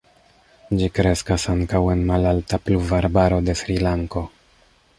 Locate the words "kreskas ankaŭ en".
0.99-2.01